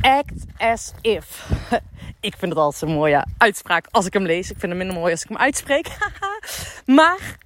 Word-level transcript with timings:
Act 0.00 0.44
as 0.56 0.92
if. 1.00 1.50
Ik 2.20 2.34
vind 2.38 2.52
het 2.52 2.60
altijd 2.60 2.82
een 2.82 2.96
mooie 2.96 3.24
uitspraak 3.38 3.86
als 3.90 4.06
ik 4.06 4.12
hem 4.12 4.22
lees. 4.22 4.50
Ik 4.50 4.56
vind 4.58 4.72
hem 4.72 4.76
minder 4.76 4.96
mooi 4.96 5.12
als 5.12 5.22
ik 5.22 5.28
hem 5.28 5.38
uitspreek. 5.38 5.96
maar 7.00 7.38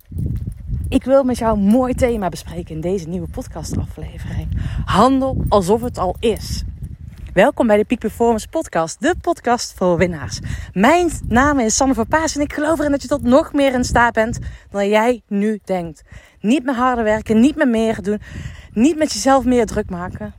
ik 0.89 1.05
wil 1.05 1.25
met 1.25 1.39
jou 1.39 1.57
een 1.57 1.65
mooi 1.65 1.95
thema 1.95 2.29
bespreken 2.29 2.75
in 2.75 2.81
deze 2.81 3.09
nieuwe 3.09 3.29
podcastaflevering. 3.29 4.49
Handel 4.85 5.45
alsof 5.49 5.81
het 5.81 5.99
al 5.99 6.17
is. 6.21 6.63
Welkom 7.33 7.67
bij 7.67 7.77
de 7.77 7.85
Peak 7.85 7.99
Performance 7.99 8.49
Podcast, 8.49 9.01
de 9.01 9.15
podcast 9.21 9.75
voor 9.77 9.97
winnaars. 9.97 10.41
Mijn 10.73 11.11
naam 11.29 11.59
is 11.59 11.77
Sanne 11.77 11.95
van 11.95 12.07
Paas 12.07 12.37
en 12.37 12.43
ik 12.43 12.53
geloof 12.53 12.79
erin 12.79 12.91
dat 12.91 13.03
je 13.03 13.09
tot 13.09 13.23
nog 13.23 13.53
meer 13.53 13.75
in 13.75 13.85
staat 13.85 14.13
bent 14.13 14.39
dan 14.71 14.89
jij 14.89 15.23
nu 15.29 15.61
denkt. 15.65 16.03
Niet 16.41 16.65
meer 16.65 16.75
harder 16.75 17.05
werken, 17.05 17.41
niet 17.41 17.57
meer 17.57 17.69
meer 17.69 18.03
doen, 18.03 18.21
niet 18.73 18.97
met 18.97 19.13
jezelf 19.13 19.45
meer 19.45 19.67
druk 19.67 19.91
maken, 19.91 20.35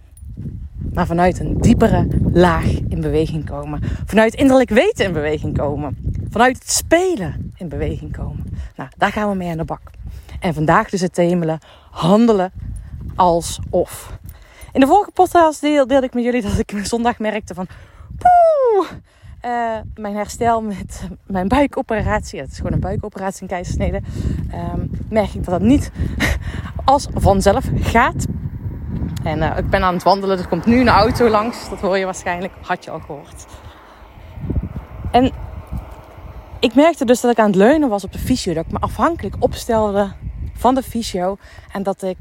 maar 0.96 1.06
vanuit 1.06 1.40
een 1.40 1.58
diepere 1.58 2.08
laag 2.34 2.66
in 2.66 3.02
beweging 3.02 3.46
komen. 3.46 3.82
Vanuit 4.06 4.34
innerlijk 4.34 4.70
weten 4.70 5.06
in 5.06 5.14
beweging 5.14 5.58
komen. 5.58 5.98
Vanuit 6.30 6.58
het 6.58 6.72
spelen 6.72 7.54
in 7.56 7.70
beweging 7.70 8.16
komen. 8.16 8.44
Nou, 8.76 8.90
daar 8.98 9.12
gaan 9.12 9.30
we 9.30 9.36
mee 9.36 9.50
aan 9.50 9.58
de 9.58 9.64
bak. 9.64 9.82
En 10.40 10.54
vandaag 10.54 10.90
dus 10.90 11.02
het 11.02 11.14
thema 11.14 11.60
handelen 11.92 12.52
alsof. 13.16 14.20
In 14.72 14.80
de 14.80 14.88
vorige 14.88 15.12
podcast 15.12 15.62
deelde 15.62 16.02
ik 16.02 16.14
met 16.14 16.24
jullie 16.24 16.42
dat 16.42 16.58
ik 16.58 16.74
zondag 16.84 17.20
merkte 17.20 17.54
van... 17.54 17.68
Poeh, 18.18 18.88
uh, 19.46 19.76
mijn 19.96 20.16
herstel 20.16 20.62
met 20.62 21.08
mijn 21.26 21.48
buikoperatie. 21.48 22.40
Het 22.40 22.52
is 22.52 22.58
gewoon 22.58 22.74
een 22.74 22.80
buikoperatie, 22.80 23.42
een 23.42 23.48
keizersnede. 23.48 24.02
Um, 24.54 24.90
merk 25.10 25.34
ik 25.34 25.44
dat 25.44 25.54
het 25.54 25.64
niet 25.64 25.92
als 26.86 27.08
vanzelf 27.14 27.66
gaat. 27.76 28.26
En 29.26 29.38
uh, 29.38 29.58
ik 29.58 29.70
ben 29.70 29.84
aan 29.84 29.94
het 29.94 30.04
wandelen. 30.04 30.38
Er 30.38 30.48
komt 30.48 30.66
nu 30.66 30.80
een 30.80 30.90
auto 30.90 31.30
langs. 31.30 31.70
Dat 31.70 31.80
hoor 31.80 31.98
je 31.98 32.06
waarschijnlijk. 32.06 32.54
Had 32.62 32.84
je 32.84 32.92
al 32.92 33.00
gehoord. 33.00 33.46
En 35.12 35.32
ik 36.60 36.76
merkte 36.76 37.06
dus 37.06 37.22
dat 37.22 37.32
ik 37.32 37.40
aan 37.40 37.48
het 37.48 37.56
leunen 37.56 37.90
was 37.90 38.04
op 38.04 38.12
de 38.12 38.20
fysio. 38.20 38.54
Dat 38.54 38.66
ik 38.66 38.72
me 38.72 38.80
afhankelijk 38.80 39.36
opstelde 39.40 40.12
van 40.54 40.76
de 40.76 40.84
fysio. 40.84 41.38
En 41.72 41.84
dat 41.84 42.04
ik 42.04 42.18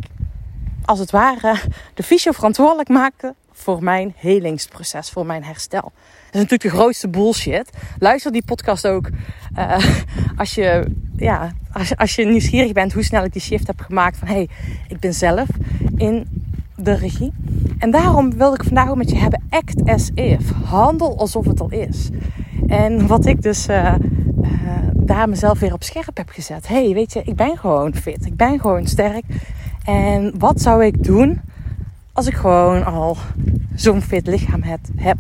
als 0.84 0.98
het 0.98 1.10
ware 1.10 1.56
de 1.94 2.02
fysio 2.02 2.32
verantwoordelijk 2.32 2.88
maakte 2.88 3.34
voor 3.52 3.82
mijn 3.82 4.14
helingsproces, 4.16 5.10
voor 5.10 5.26
mijn 5.26 5.44
herstel. 5.44 5.82
Dat 5.82 5.92
is 6.34 6.40
natuurlijk 6.40 6.62
de 6.62 6.68
grootste 6.70 7.08
bullshit. 7.08 7.70
Luister 7.98 8.32
die 8.32 8.44
podcast 8.44 8.86
ook 8.86 9.08
uh, 9.58 9.76
als, 10.36 10.54
je, 10.54 10.94
ja, 11.16 11.52
als, 11.72 11.96
als 11.96 12.14
je 12.14 12.24
nieuwsgierig 12.24 12.72
bent 12.72 12.92
hoe 12.92 13.04
snel 13.04 13.24
ik 13.24 13.32
die 13.32 13.42
shift 13.42 13.66
heb 13.66 13.80
gemaakt 13.80 14.16
van 14.16 14.28
hé, 14.28 14.34
hey, 14.34 14.48
ik 14.88 15.00
ben 15.00 15.14
zelf 15.14 15.48
in 15.96 16.43
regie. 16.92 17.32
En 17.78 17.90
daarom 17.90 18.36
wilde 18.36 18.56
ik 18.56 18.64
vandaag 18.64 18.88
ook 18.88 18.96
met 18.96 19.10
je 19.10 19.16
hebben 19.16 19.42
act 19.50 19.84
as 19.84 20.10
if. 20.14 20.50
Handel 20.64 21.18
alsof 21.18 21.46
het 21.46 21.60
al 21.60 21.70
is. 21.70 22.08
En 22.66 23.06
wat 23.06 23.26
ik 23.26 23.42
dus 23.42 23.68
uh, 23.68 23.94
daar 24.92 25.28
mezelf 25.28 25.58
weer 25.58 25.72
op 25.72 25.82
scherp 25.82 26.16
heb 26.16 26.28
gezet. 26.28 26.68
hey, 26.68 26.92
weet 26.94 27.12
je, 27.12 27.22
ik 27.24 27.36
ben 27.36 27.56
gewoon 27.58 27.94
fit. 27.94 28.26
Ik 28.26 28.36
ben 28.36 28.60
gewoon 28.60 28.86
sterk. 28.86 29.24
En 29.84 30.34
wat 30.38 30.60
zou 30.60 30.84
ik 30.84 31.04
doen 31.04 31.40
als 32.12 32.26
ik 32.26 32.34
gewoon 32.34 32.84
al 32.84 33.16
zo'n 33.74 34.02
fit 34.02 34.26
lichaam 34.26 34.62
heb 34.96 35.18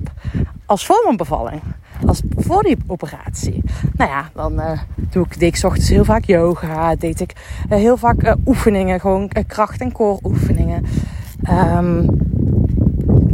als 0.66 0.86
voor 0.86 1.00
mijn 1.04 1.16
bevalling? 1.16 1.60
Als 2.06 2.22
voor 2.36 2.62
die 2.62 2.76
operatie. 2.86 3.62
Nou 3.96 4.10
ja, 4.10 4.30
dan 4.34 4.52
uh, 4.52 4.78
doe 5.10 5.24
ik, 5.24 5.38
deed 5.38 5.64
ochtends 5.64 5.88
heel 5.88 6.04
vaak 6.04 6.24
yoga. 6.24 6.94
Deed 6.96 7.20
ik 7.20 7.32
heel 7.68 7.96
vaak 7.96 8.36
oefeningen. 8.46 9.00
Gewoon 9.00 9.30
kracht- 9.46 9.80
en 9.80 9.92
core 9.92 10.18
oefeningen. 10.22 10.84
Um, 11.50 12.08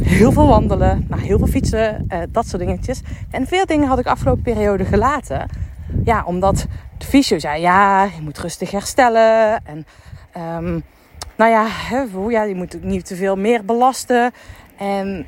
heel 0.02 0.32
veel 0.32 0.46
wandelen. 0.46 1.06
Nou, 1.08 1.22
heel 1.22 1.38
veel 1.38 1.46
fietsen. 1.46 2.08
dat 2.32 2.46
soort 2.46 2.62
dingetjes. 2.62 3.00
En 3.30 3.46
veel 3.46 3.66
dingen 3.66 3.88
had 3.88 3.98
ik 3.98 4.06
afgelopen 4.06 4.42
periode 4.42 4.84
gelaten. 4.84 5.48
Ja, 6.04 6.24
omdat 6.24 6.66
de 6.98 7.06
fysio 7.06 7.38
zei, 7.38 7.60
ja, 7.60 8.04
je 8.04 8.22
moet 8.22 8.38
rustig 8.38 8.70
herstellen. 8.70 9.64
En... 9.64 9.86
Um, 10.56 10.84
nou 11.40 11.52
ja, 11.52 11.66
hè, 11.68 12.04
ja, 12.28 12.42
je 12.42 12.54
moet 12.54 12.82
niet 12.82 13.06
te 13.06 13.16
veel 13.16 13.36
meer 13.36 13.64
belasten. 13.64 14.32
En 14.76 15.26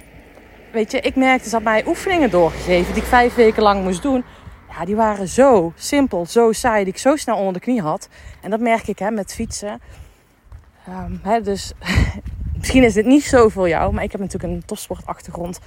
weet 0.73 0.91
je, 0.91 1.01
ik 1.01 1.17
merkte, 1.17 1.49
ze 1.49 1.55
had 1.55 1.65
mij 1.65 1.87
oefeningen 1.87 2.31
doorgegeven 2.31 2.93
die 2.93 3.03
ik 3.03 3.09
vijf 3.09 3.35
weken 3.35 3.63
lang 3.63 3.85
moest 3.85 4.03
doen. 4.03 4.25
Ja, 4.69 4.85
die 4.85 4.97
waren 4.97 5.29
zo 5.29 5.73
simpel, 5.77 6.27
zo 6.27 6.53
saai, 6.53 6.85
die 6.85 6.93
ik 6.93 6.99
zo 6.99 7.17
snel 7.17 7.37
onder 7.37 7.53
de 7.53 7.61
knie 7.61 7.81
had. 7.81 8.09
En 8.41 8.51
dat 8.51 8.61
merk 8.61 8.89
ik 8.89 8.99
hè, 8.99 9.11
met 9.11 9.35
fietsen. 9.35 9.81
Um, 10.89 11.21
hè, 11.23 11.41
dus 11.41 11.73
misschien 12.63 12.85
is 12.85 12.95
dit 12.95 13.07
niet 13.07 13.25
zo 13.25 13.49
voor 13.49 13.69
jou, 13.69 13.93
maar 13.93 14.05
ik 14.05 14.13
heb 14.13 14.21
natuurlijk 14.21 14.53
een 14.53 14.65
topsportachtergrond 14.65 15.61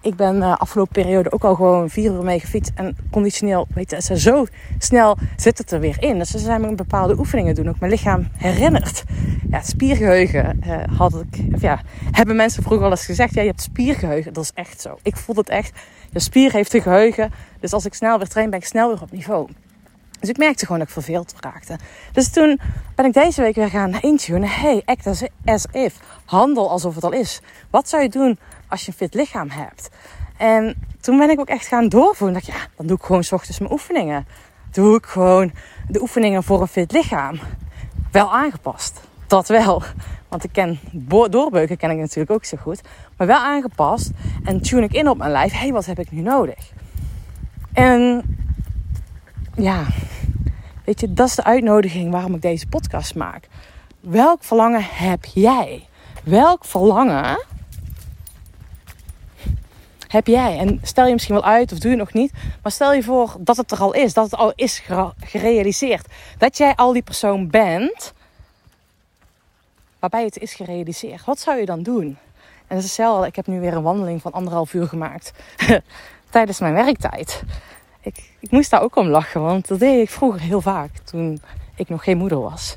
ik 0.00 0.16
ben 0.16 0.40
de 0.40 0.46
uh, 0.46 0.56
afgelopen 0.56 1.02
periode 1.02 1.32
ook 1.32 1.44
al 1.44 1.54
gewoon 1.54 1.90
vier 1.90 2.12
uur 2.12 2.24
mee 2.24 2.40
gefietst. 2.40 2.72
En 2.74 2.96
conditioneel, 3.10 3.66
weet 3.74 3.90
je, 3.90 4.02
ze 4.02 4.18
zo 4.18 4.46
snel 4.78 5.18
zit 5.36 5.58
het 5.58 5.70
er 5.70 5.80
weer 5.80 5.96
in. 6.02 6.18
Dus 6.18 6.30
ze 6.30 6.38
zijn 6.38 6.60
me 6.60 6.74
bepaalde 6.74 7.18
oefeningen 7.18 7.54
doen. 7.54 7.68
Ook 7.68 7.80
mijn 7.80 7.92
lichaam 7.92 8.28
herinnert. 8.36 9.04
Ja, 9.50 9.62
spiergeheugen 9.62 10.60
uh, 10.66 10.76
had 10.96 11.14
ik, 11.14 11.60
ja, 11.60 11.80
hebben 12.10 12.36
mensen 12.36 12.62
vroeger 12.62 12.82
wel 12.82 12.90
eens 12.90 13.04
gezegd. 13.04 13.34
Ja, 13.34 13.40
je 13.40 13.48
hebt 13.48 13.62
spiergeheugen. 13.62 14.32
Dat 14.32 14.44
is 14.44 14.50
echt 14.54 14.80
zo. 14.80 14.98
Ik 15.02 15.16
voel 15.16 15.36
het 15.36 15.48
echt. 15.48 15.80
Je 16.10 16.20
spier 16.20 16.52
heeft 16.52 16.74
een 16.74 16.82
geheugen. 16.82 17.30
Dus 17.60 17.72
als 17.72 17.84
ik 17.84 17.94
snel 17.94 18.18
weer 18.18 18.28
train, 18.28 18.50
ben 18.50 18.58
ik 18.58 18.64
snel 18.64 18.88
weer 18.88 19.02
op 19.02 19.12
niveau. 19.12 19.48
Dus 20.22 20.30
ik 20.30 20.38
merkte 20.38 20.64
gewoon 20.64 20.78
dat 20.78 20.88
ik 20.88 20.94
verveeld 20.94 21.34
raakte. 21.40 21.78
Dus 22.12 22.30
toen 22.30 22.60
ben 22.94 23.04
ik 23.04 23.12
deze 23.12 23.42
week 23.42 23.54
weer 23.54 23.70
gaan 23.70 24.00
intunen. 24.00 24.48
Hey, 24.48 24.82
act 24.84 25.06
as, 25.44 25.64
if. 25.72 25.94
Handel 26.24 26.70
alsof 26.70 26.94
het 26.94 27.04
al 27.04 27.12
is. 27.12 27.40
Wat 27.70 27.88
zou 27.88 28.02
je 28.02 28.08
doen 28.08 28.38
als 28.68 28.80
je 28.80 28.88
een 28.88 28.96
fit 28.96 29.14
lichaam 29.14 29.50
hebt. 29.50 29.90
En 30.36 30.74
toen 31.00 31.18
ben 31.18 31.30
ik 31.30 31.40
ook 31.40 31.48
echt 31.48 31.66
gaan 31.66 31.88
doorvoeren. 31.88 32.34
Dat 32.34 32.46
ja, 32.46 32.66
dan 32.76 32.86
doe 32.86 32.96
ik 32.96 33.02
gewoon 33.02 33.24
s 33.24 33.32
ochtends 33.32 33.58
mijn 33.58 33.72
oefeningen. 33.72 34.26
Doe 34.70 34.96
ik 34.96 35.06
gewoon 35.06 35.52
de 35.88 36.00
oefeningen 36.00 36.42
voor 36.42 36.60
een 36.60 36.68
fit 36.68 36.92
lichaam. 36.92 37.40
Wel 38.10 38.32
aangepast. 38.32 39.00
Dat 39.26 39.48
wel. 39.48 39.82
Want 40.28 40.44
ik 40.44 40.52
ken 40.52 40.78
doorbeuken 41.30 41.76
ken 41.76 41.90
ik 41.90 41.98
natuurlijk 41.98 42.30
ook 42.30 42.44
zo 42.44 42.56
goed. 42.56 42.80
Maar 43.16 43.26
wel 43.26 43.40
aangepast. 43.40 44.10
En 44.44 44.60
tune 44.60 44.82
ik 44.82 44.92
in 44.92 45.08
op 45.08 45.18
mijn 45.18 45.30
lijf. 45.30 45.52
Hey, 45.52 45.72
wat 45.72 45.86
heb 45.86 45.98
ik 45.98 46.10
nu 46.10 46.20
nodig? 46.20 46.72
En 47.72 48.22
ja, 49.54 49.86
weet 50.84 51.00
je, 51.00 51.12
dat 51.12 51.28
is 51.28 51.34
de 51.34 51.44
uitnodiging 51.44 52.10
waarom 52.10 52.34
ik 52.34 52.42
deze 52.42 52.66
podcast 52.66 53.14
maak. 53.14 53.48
Welk 54.00 54.44
verlangen 54.44 54.84
heb 54.84 55.24
jij? 55.24 55.86
Welk 56.24 56.64
verlangen 56.64 57.44
heb 60.08 60.26
jij? 60.26 60.58
En 60.58 60.80
stel 60.82 61.06
je 61.06 61.12
misschien 61.12 61.34
wel 61.34 61.44
uit 61.44 61.72
of 61.72 61.78
doe 61.78 61.90
je 61.90 61.96
nog 61.96 62.12
niet. 62.12 62.32
Maar 62.62 62.72
stel 62.72 62.92
je 62.92 63.02
voor 63.02 63.36
dat 63.38 63.56
het 63.56 63.70
er 63.70 63.78
al 63.78 63.94
is. 63.94 64.14
Dat 64.14 64.24
het 64.24 64.34
al 64.34 64.52
is 64.54 64.82
gerealiseerd. 65.20 66.06
Dat 66.38 66.56
jij 66.56 66.74
al 66.74 66.92
die 66.92 67.02
persoon 67.02 67.50
bent. 67.50 68.12
Waarbij 69.98 70.24
het 70.24 70.38
is 70.38 70.54
gerealiseerd. 70.54 71.24
Wat 71.24 71.40
zou 71.40 71.58
je 71.58 71.66
dan 71.66 71.82
doen? 71.82 72.04
En 72.66 72.76
dat 72.76 72.78
is 72.78 72.84
hetzelfde. 72.84 73.26
Ik 73.26 73.36
heb 73.36 73.46
nu 73.46 73.60
weer 73.60 73.74
een 73.74 73.82
wandeling 73.82 74.22
van 74.22 74.32
anderhalf 74.32 74.74
uur 74.74 74.88
gemaakt. 74.88 75.32
Tijdens 76.30 76.60
mijn 76.60 76.74
werktijd. 76.74 77.42
Ik, 78.02 78.32
ik 78.38 78.50
moest 78.50 78.70
daar 78.70 78.82
ook 78.82 78.96
om 78.96 79.06
lachen. 79.06 79.42
Want 79.42 79.68
dat 79.68 79.78
deed 79.78 80.02
ik 80.02 80.10
vroeger 80.10 80.40
heel 80.40 80.60
vaak. 80.60 80.90
Toen 81.04 81.40
ik 81.74 81.88
nog 81.88 82.04
geen 82.04 82.18
moeder 82.18 82.40
was 82.40 82.76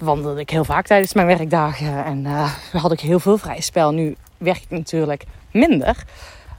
wandelde 0.00 0.40
ik 0.40 0.50
heel 0.50 0.64
vaak 0.64 0.86
tijdens 0.86 1.14
mijn 1.14 1.26
werkdagen. 1.26 2.04
En 2.04 2.24
uh, 2.24 2.52
had 2.72 2.92
ik 2.92 3.00
heel 3.00 3.20
veel 3.20 3.38
vrij 3.38 3.60
spel. 3.60 3.92
Nu 3.92 4.16
werk 4.36 4.62
ik 4.62 4.70
natuurlijk 4.70 5.24
minder. 5.50 6.04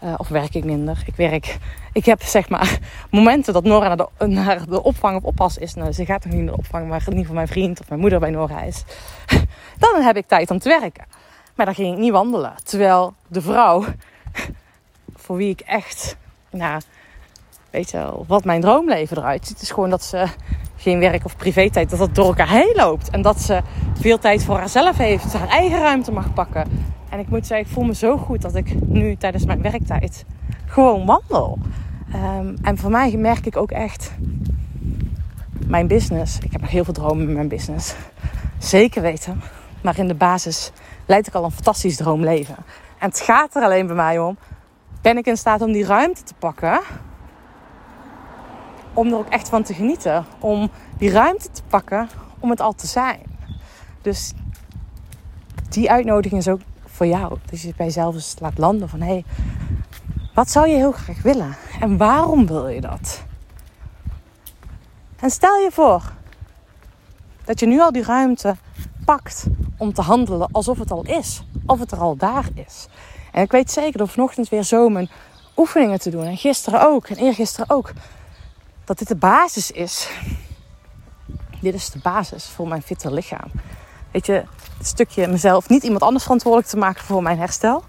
Uh, 0.04 0.14
of 0.18 0.28
werk 0.28 0.56
ik 0.56 0.64
minder? 0.64 1.04
Ik 1.06 1.16
werk. 1.16 1.58
Ik 1.94 2.06
heb 2.06 2.22
zeg 2.22 2.50
maar 2.50 2.80
momenten 3.12 3.54
dat 3.54 3.64
Nora 3.64 3.88
naar 3.88 3.98
de, 3.98 4.28
naar 4.28 4.66
de 4.66 4.84
opvang 4.84 5.18
of 5.18 5.24
oppas 5.24 5.58
is. 5.58 5.74
Nou, 5.74 5.92
ze 5.92 6.06
gaat 6.06 6.24
nog 6.26 6.34
niet 6.34 6.44
naar 6.44 6.54
de 6.54 6.60
opvang, 6.60 6.88
maar 6.88 7.00
in 7.00 7.06
ieder 7.06 7.20
geval 7.20 7.36
mijn 7.36 7.48
vriend 7.48 7.80
of 7.80 7.90
mijn 7.90 8.02
moeder 8.02 8.20
bij 8.20 8.30
Nora 8.30 8.62
is. 8.62 8.84
Dan 9.78 10.02
heb 10.02 10.18
ik 10.18 10.28
tijd 10.28 10.52
om 10.52 10.60
te 10.60 10.70
werken. 10.80 11.06
Maar 11.56 11.66
dan 11.66 11.76
ging 11.76 11.94
ik 11.94 12.00
niet 12.00 12.12
wandelen. 12.12 12.54
Terwijl 12.64 13.14
de 13.28 13.42
vrouw, 13.42 13.86
voor 15.16 15.36
wie 15.36 15.50
ik 15.50 15.60
echt, 15.60 16.16
nou, 16.50 16.82
weet 17.72 17.92
je 17.92 17.98
wel, 17.98 18.26
wat 18.28 18.46
mijn 18.46 18.62
droomleven 18.62 19.18
eruit 19.18 19.48
ziet, 19.48 19.62
is 19.62 19.72
gewoon 19.72 19.90
dat 19.90 20.04
ze 20.04 20.26
geen 20.76 21.00
werk 21.00 21.26
of 21.26 21.38
privé 21.38 21.70
tijd, 21.70 21.90
dat 21.90 22.00
het 22.00 22.16
door 22.16 22.26
elkaar 22.26 22.50
heen 22.50 22.74
loopt. 22.76 23.10
En 23.10 23.22
dat 23.22 23.42
ze 23.42 23.62
veel 24.00 24.20
tijd 24.20 24.44
voor 24.44 24.58
haarzelf 24.58 24.98
heeft, 24.98 25.34
haar 25.34 25.48
eigen 25.48 25.80
ruimte 25.80 26.12
mag 26.12 26.34
pakken. 26.34 26.68
En 27.10 27.20
ik 27.20 27.30
moet 27.30 27.48
zeggen, 27.48 27.68
ik 27.68 27.74
voel 27.74 27.84
me 27.84 27.96
zo 27.96 28.18
goed 28.18 28.42
dat 28.42 28.56
ik 28.56 28.88
nu 28.88 29.16
tijdens 29.16 29.46
mijn 29.46 29.62
werktijd 29.62 30.26
gewoon 30.66 31.06
wandel. 31.06 31.58
Um, 32.16 32.56
en 32.62 32.78
voor 32.78 32.92
mij 32.92 33.12
merk 33.18 33.46
ik 33.46 33.58
ook 33.58 33.72
echt 33.72 34.12
mijn 35.68 35.88
business. 35.88 36.40
Ik 36.40 36.52
heb 36.52 36.62
nog 36.62 36.70
heel 36.70 36.84
veel 36.84 36.94
dromen 36.94 37.26
met 37.26 37.36
mijn 37.36 37.48
business. 37.48 37.96
Zeker 38.58 39.02
weten. 39.02 39.42
Maar 39.82 40.00
in 40.00 40.08
de 40.08 40.16
basis 40.16 40.72
leid 41.06 41.28
ik 41.28 41.34
al 41.34 41.44
een 41.44 41.52
fantastisch 41.52 41.96
droomleven. 41.96 42.56
En 43.00 43.10
het 43.10 43.20
gaat 43.20 43.56
er 43.56 43.64
alleen 43.64 43.88
bij 43.88 43.96
mij 43.96 44.20
om. 44.20 44.38
Ben 45.02 45.18
ik 45.18 45.26
in 45.26 45.38
staat 45.38 45.62
om 45.62 45.72
die 45.72 45.86
ruimte 45.86 46.24
te 46.24 46.34
pakken? 46.40 46.80
Om 48.94 49.08
er 49.08 49.18
ook 49.18 49.30
echt 49.30 49.50
van 49.50 49.64
te 49.64 49.74
genieten. 49.74 50.26
Om 50.40 50.70
die 50.98 51.12
ruimte 51.12 51.52
te 51.52 51.62
pakken 51.68 52.10
om 52.40 52.50
het 52.50 52.62
al 52.62 52.74
te 52.74 52.88
zijn. 52.88 53.22
Dus 54.02 54.34
die 55.70 55.92
uitnodiging 55.92 56.42
is 56.42 56.48
ook 56.48 56.62
voor 56.86 57.06
jou. 57.06 57.38
Dus 57.50 57.62
je 57.62 57.74
bij 57.78 57.86
jezelf 57.86 58.16
eens 58.16 58.36
laat 58.40 58.58
landen 58.58 58.90
van 58.90 59.02
hé, 59.02 59.08
hey, 59.08 59.26
wat 60.34 60.50
zou 60.50 60.68
je 60.68 60.76
heel 60.76 60.92
graag 60.92 61.22
willen? 61.22 61.56
En 61.80 61.98
waarom 61.98 62.48
wil 62.48 62.68
je 62.68 62.82
dat? 62.82 63.24
En 65.20 65.30
stel 65.30 65.58
je 65.58 65.72
voor 65.72 66.12
dat 67.46 67.60
je 67.60 67.66
nu 67.66 67.82
al 67.82 67.92
die 67.92 68.04
ruimte 68.04 68.56
pakt 69.06 69.46
om 69.78 69.94
te 69.94 70.02
handelen 70.02 70.48
alsof 70.52 70.80
het 70.80 70.92
al 70.92 71.06
is. 71.06 71.44
Of 71.66 71.80
het 71.80 71.92
er 71.92 72.00
al 72.00 72.16
daar 72.16 72.50
is. 72.54 72.88
En 73.32 73.44
ik 73.44 73.52
weet 73.52 73.72
zeker 73.72 73.98
door 73.98 74.08
vanochtend 74.08 74.50
weer 74.50 74.64
zo 74.64 74.90
mijn 74.90 75.10
oefeningen 75.58 76.00
te 76.00 76.10
doen. 76.10 76.24
En 76.24 76.38
gisteren 76.38 76.82
ook. 76.82 77.08
En 77.08 77.18
eergisteren 77.18 77.70
ook. 77.70 77.92
Dat 78.90 78.98
dit 78.98 79.08
de 79.08 79.16
basis 79.16 79.72
is. 79.72 80.10
Dit 81.62 81.74
is 81.74 81.90
de 81.90 82.00
basis 82.00 82.46
voor 82.46 82.68
mijn 82.68 82.82
fitte 82.82 83.14
lichaam. 83.14 83.52
Weet 84.12 84.26
je, 84.26 84.44
het 84.78 84.88
stukje 84.88 85.28
mezelf, 85.28 85.70
niet 85.70 85.84
iemand 85.84 86.02
anders 86.02 86.24
verantwoordelijk 86.24 86.70
te 86.70 86.78
maken 86.78 87.04
voor 87.04 87.24
mijn 87.24 87.38
herstel. 87.38 87.84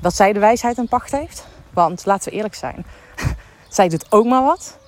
Dat 0.00 0.14
zij 0.14 0.32
de 0.32 0.38
wijsheid 0.38 0.78
en 0.78 0.88
pacht 0.88 1.10
heeft. 1.10 1.46
Want 1.70 2.06
laten 2.06 2.30
we 2.30 2.36
eerlijk 2.36 2.54
zijn. 2.54 2.86
zij 3.68 3.88
doet 3.88 4.12
ook 4.12 4.24
maar 4.24 4.42
wat. 4.42 4.78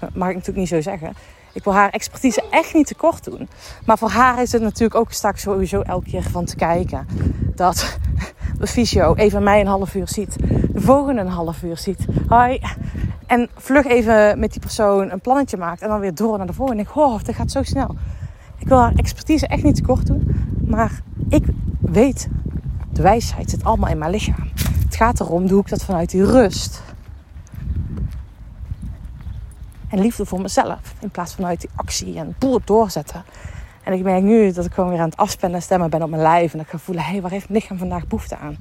Mag 0.00 0.28
ik 0.28 0.34
natuurlijk 0.34 0.56
niet 0.56 0.68
zo 0.68 0.80
zeggen. 0.80 1.16
Ik 1.52 1.64
wil 1.64 1.74
haar 1.74 1.90
expertise 1.90 2.44
echt 2.50 2.74
niet 2.74 2.86
tekort 2.86 3.24
doen. 3.24 3.48
Maar 3.84 3.98
voor 3.98 4.10
haar 4.10 4.42
is 4.42 4.52
het 4.52 4.62
natuurlijk 4.62 4.94
ook 4.94 5.12
straks 5.12 5.42
sowieso 5.42 5.80
elke 5.80 6.10
keer 6.10 6.22
van 6.22 6.44
te 6.44 6.56
kijken. 6.56 7.06
Dat 7.54 7.98
de 8.58 8.66
fysio 8.66 9.14
even 9.14 9.42
mij 9.42 9.60
een 9.60 9.66
half 9.66 9.94
uur 9.94 10.08
ziet. 10.08 10.36
De 10.72 10.80
volgende 10.80 11.20
een 11.20 11.28
half 11.28 11.62
uur 11.62 11.76
ziet. 11.76 12.06
Hoi. 12.28 12.60
En 13.32 13.48
vlug 13.56 13.86
even 13.86 14.38
met 14.38 14.52
die 14.52 14.60
persoon 14.60 15.10
een 15.10 15.20
plannetje 15.20 15.56
maakt. 15.56 15.82
En 15.82 15.88
dan 15.88 16.00
weer 16.00 16.14
door 16.14 16.38
naar 16.38 16.46
de 16.46 16.52
volgende. 16.52 16.82
En 16.82 16.88
ik 16.88 16.96
oh, 16.96 17.22
dat 17.22 17.34
gaat 17.34 17.50
zo 17.50 17.62
snel. 17.62 17.96
Ik 18.58 18.68
wil 18.68 18.78
haar 18.78 18.94
expertise 18.94 19.46
echt 19.46 19.62
niet 19.62 19.74
tekort 19.74 20.06
doen. 20.06 20.46
Maar 20.66 21.00
ik 21.28 21.44
weet, 21.80 22.28
de 22.90 23.02
wijsheid 23.02 23.50
zit 23.50 23.64
allemaal 23.64 23.90
in 23.90 23.98
mijn 23.98 24.10
lichaam. 24.10 24.50
Het 24.84 24.96
gaat 24.96 25.20
erom, 25.20 25.46
doe 25.46 25.60
ik 25.60 25.68
dat 25.68 25.84
vanuit 25.84 26.10
die 26.10 26.24
rust 26.24 26.82
en 29.88 30.00
liefde 30.00 30.26
voor 30.26 30.40
mezelf. 30.40 30.94
In 31.00 31.10
plaats 31.10 31.34
van 31.34 31.46
uit 31.46 31.60
die 31.60 31.70
actie 31.74 32.18
en 32.18 32.34
boel 32.38 32.60
doorzetten. 32.64 33.24
En 33.82 33.92
ik 33.92 34.02
merk 34.02 34.22
nu 34.22 34.52
dat 34.52 34.64
ik 34.64 34.72
gewoon 34.72 34.90
weer 34.90 35.00
aan 35.00 35.08
het 35.08 35.16
afspannen 35.18 35.58
en 35.58 35.64
stemmen 35.64 35.90
ben 35.90 36.02
op 36.02 36.10
mijn 36.10 36.22
lijf. 36.22 36.52
En 36.52 36.58
dat 36.58 36.66
ik 36.66 36.72
ga 36.72 36.78
voelen, 36.78 37.04
hé, 37.04 37.10
hey, 37.10 37.20
waar 37.20 37.30
heeft 37.30 37.48
mijn 37.48 37.60
lichaam 37.60 37.78
vandaag 37.78 38.06
behoefte 38.06 38.36
aan? 38.36 38.56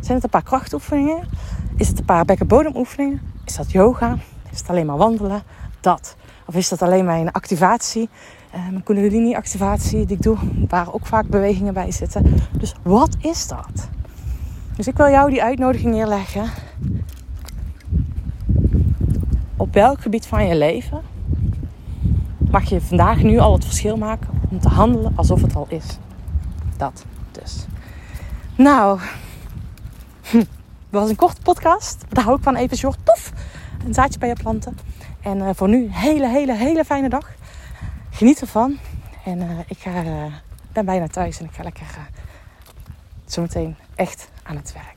Zijn 0.00 0.14
het 0.14 0.24
een 0.24 0.30
paar 0.30 0.42
krachtoefeningen? 0.42 1.28
Is 1.76 1.88
het 1.88 1.98
een 1.98 2.04
paar 2.04 2.24
bekkenbodemoefeningen? 2.24 3.36
Is 3.48 3.56
dat 3.56 3.72
yoga? 3.72 4.16
Is 4.50 4.58
het 4.58 4.68
alleen 4.68 4.86
maar 4.86 4.96
wandelen? 4.96 5.42
Dat. 5.80 6.16
Of 6.46 6.54
is 6.54 6.68
dat 6.68 6.82
alleen 6.82 7.04
mijn 7.04 7.32
activatie? 7.32 8.08
Uh, 8.54 8.68
mijn 8.68 8.82
kundalini 8.82 9.34
activatie 9.34 10.06
die 10.06 10.16
ik 10.16 10.22
doe. 10.22 10.36
Waar 10.68 10.92
ook 10.92 11.06
vaak 11.06 11.26
bewegingen 11.26 11.74
bij 11.74 11.90
zitten. 11.90 12.36
Dus 12.52 12.74
wat 12.82 13.16
is 13.20 13.48
dat? 13.48 13.88
Dus 14.76 14.86
ik 14.86 14.96
wil 14.96 15.08
jou 15.08 15.30
die 15.30 15.42
uitnodiging 15.42 15.94
neerleggen 15.94 16.50
op 19.56 19.74
welk 19.74 20.00
gebied 20.00 20.26
van 20.26 20.46
je 20.46 20.56
leven 20.56 21.00
mag 22.50 22.68
je 22.68 22.80
vandaag 22.80 23.22
nu 23.22 23.38
al 23.38 23.52
het 23.52 23.64
verschil 23.64 23.96
maken 23.96 24.28
om 24.50 24.60
te 24.60 24.68
handelen 24.68 25.12
alsof 25.16 25.42
het 25.42 25.56
al 25.56 25.66
is. 25.68 25.98
Dat 26.76 27.04
dus. 27.32 27.66
Nou, 28.56 29.00
dat 30.90 31.00
was 31.00 31.10
een 31.10 31.16
korte 31.16 31.40
podcast. 31.40 32.04
Daar 32.08 32.24
hou 32.24 32.36
ik 32.36 32.42
van 32.42 32.56
even 32.56 32.76
short. 32.76 32.98
Tof! 33.04 33.32
Een 33.84 33.94
zaadje 33.94 34.18
bij 34.18 34.28
je 34.28 34.34
planten. 34.34 34.78
En 35.22 35.38
uh, 35.38 35.50
voor 35.54 35.68
nu 35.68 35.88
hele, 35.90 36.28
hele, 36.28 36.54
hele 36.54 36.84
fijne 36.84 37.08
dag. 37.08 37.30
Geniet 38.10 38.40
ervan. 38.40 38.78
En 39.24 39.38
uh, 39.38 39.58
ik 39.66 39.78
ga, 39.78 40.02
uh, 40.02 40.24
ben 40.72 40.84
bijna 40.84 41.06
thuis 41.06 41.38
en 41.38 41.44
ik 41.44 41.52
ga 41.52 41.62
lekker 41.62 41.86
zometeen 43.26 43.76
echt 43.94 44.28
aan 44.42 44.56
het 44.56 44.72
werk. 44.72 44.96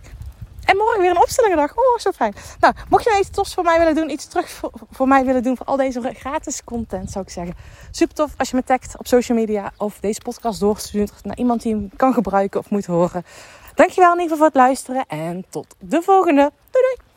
En 0.66 0.78
morgen 0.78 1.02
weer 1.02 1.10
een 1.10 1.22
opstellingendag. 1.22 1.72
Oh, 1.72 1.98
zo 1.98 2.12
fijn. 2.12 2.34
Nou, 2.60 2.74
mocht 2.90 3.04
je 3.04 3.10
nou 3.10 3.22
iets 3.22 3.32
tofs 3.32 3.54
voor 3.54 3.64
mij 3.64 3.78
willen 3.78 3.96
doen, 3.96 4.10
iets 4.10 4.26
terug 4.26 4.50
voor, 4.50 4.72
voor, 4.92 5.08
mij 5.08 5.26
willen 5.26 5.44
doen 5.44 5.58
voor 5.58 5.66
al 5.66 5.78
deze 5.78 6.14
gratis 6.14 6.64
content, 6.64 7.12
zou 7.12 7.26
ik 7.26 7.32
zeggen. 7.32 7.56
Super 7.92 8.16
tof 8.16 8.34
als 8.38 8.50
je 8.50 8.56
me 8.56 8.64
tagt 8.64 8.98
op 8.98 9.08
social 9.08 9.38
media 9.38 9.72
of 9.78 10.00
deze 10.00 10.22
podcast 10.22 10.60
doorstuurt 10.60 11.14
naar 11.24 11.38
iemand 11.38 11.62
die 11.62 11.74
hem 11.74 11.90
kan 11.96 12.14
gebruiken 12.14 12.60
of 12.60 12.70
moet 12.70 12.86
horen. 12.86 13.26
Dankjewel 13.76 14.14
in 14.14 14.20
ieder 14.20 14.38
geval 14.38 14.38
voor 14.38 14.46
het 14.46 14.56
luisteren 14.56 15.06
en 15.08 15.46
tot 15.50 15.76
de 15.80 16.02
volgende. 16.02 16.52
Doei 16.72 16.86
doei! 16.96 17.11